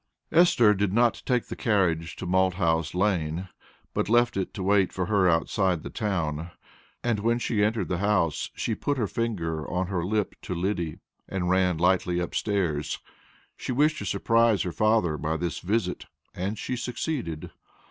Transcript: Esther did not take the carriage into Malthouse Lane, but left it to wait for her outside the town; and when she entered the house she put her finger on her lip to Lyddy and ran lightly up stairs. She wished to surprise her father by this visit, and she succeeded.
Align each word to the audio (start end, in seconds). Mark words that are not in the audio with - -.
Esther 0.31 0.73
did 0.73 0.91
not 0.91 1.21
take 1.27 1.45
the 1.45 1.55
carriage 1.55 2.13
into 2.15 2.25
Malthouse 2.25 2.95
Lane, 2.95 3.49
but 3.93 4.09
left 4.09 4.35
it 4.35 4.51
to 4.55 4.63
wait 4.63 4.91
for 4.91 5.05
her 5.05 5.29
outside 5.29 5.83
the 5.83 5.91
town; 5.91 6.49
and 7.03 7.19
when 7.19 7.37
she 7.37 7.63
entered 7.63 7.87
the 7.87 7.99
house 7.99 8.49
she 8.55 8.73
put 8.73 8.97
her 8.97 9.05
finger 9.05 9.69
on 9.69 9.85
her 9.89 10.03
lip 10.03 10.33
to 10.41 10.55
Lyddy 10.55 10.97
and 11.29 11.51
ran 11.51 11.77
lightly 11.77 12.19
up 12.19 12.33
stairs. 12.33 12.97
She 13.55 13.71
wished 13.71 13.99
to 13.99 14.05
surprise 14.07 14.63
her 14.63 14.71
father 14.71 15.17
by 15.19 15.37
this 15.37 15.59
visit, 15.59 16.07
and 16.33 16.57
she 16.57 16.75
succeeded. 16.75 17.51